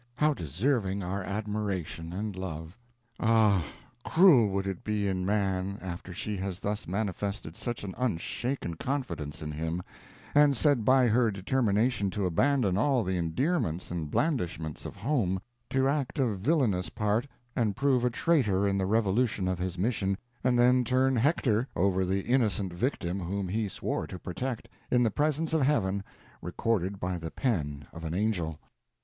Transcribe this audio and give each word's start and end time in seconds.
How 0.15 0.33
deserving 0.33 1.03
our 1.03 1.21
admiration 1.23 2.11
and 2.11 2.35
love! 2.35 2.75
Ah 3.19 3.63
cruel 4.03 4.47
would 4.49 4.65
it 4.65 4.83
be 4.83 5.07
in 5.07 5.27
man, 5.27 5.77
after 5.79 6.11
she 6.11 6.37
has 6.37 6.59
thus 6.59 6.87
manifested 6.87 7.55
such 7.55 7.83
an 7.83 7.93
unshaken 7.99 8.77
confidence 8.77 9.43
in 9.43 9.51
him, 9.51 9.83
and 10.33 10.57
said 10.57 10.83
by 10.83 11.05
her 11.07 11.29
determination 11.29 12.09
to 12.09 12.25
abandon 12.25 12.79
all 12.79 13.03
the 13.03 13.15
endearments 13.15 13.91
and 13.91 14.09
blandishments 14.09 14.87
of 14.87 14.95
home, 14.95 15.39
to 15.69 15.87
act 15.87 16.17
a 16.17 16.33
villainous 16.33 16.89
part, 16.89 17.27
and 17.55 17.75
prove 17.75 18.03
a 18.03 18.09
traitor 18.09 18.67
in 18.67 18.79
the 18.79 18.87
revolution 18.87 19.47
of 19.47 19.59
his 19.59 19.77
mission, 19.77 20.17
and 20.43 20.57
then 20.57 20.83
turn 20.83 21.15
Hector 21.15 21.67
over 21.75 22.03
the 22.05 22.21
innocent 22.21 22.73
victim 22.73 23.19
whom 23.19 23.47
he 23.47 23.67
swore 23.67 24.07
to 24.07 24.17
protect, 24.17 24.67
in 24.89 25.03
the 25.03 25.11
presence 25.11 25.53
of 25.53 25.61
Heaven, 25.61 26.03
recorded 26.41 26.99
by 26.99 27.19
the 27.19 27.29
pen 27.29 27.85
of 27.93 28.03
an 28.03 28.15
angel. 28.15 28.59